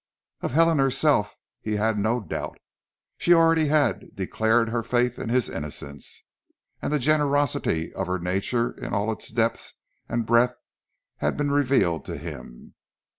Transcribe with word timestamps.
Of 0.41 0.53
Helen 0.53 0.79
herself 0.79 1.35
he 1.59 1.75
had 1.75 1.99
no 1.99 2.21
doubt. 2.21 2.57
She 3.19 3.35
already 3.35 3.67
had 3.67 4.15
declared 4.15 4.69
her 4.69 4.81
faith 4.81 5.19
in 5.19 5.29
his 5.29 5.47
innocence, 5.47 6.23
and 6.81 6.91
the 6.91 6.97
generosity 6.97 7.93
of 7.93 8.07
her 8.07 8.17
nature 8.17 8.71
in 8.71 8.95
all 8.95 9.11
its 9.11 9.29
depth 9.29 9.73
and 10.09 10.25
breadth 10.25 10.55
had 11.17 11.37
been 11.37 11.51
revealed 11.51 12.05
to 12.05 12.17
him. 12.17 12.73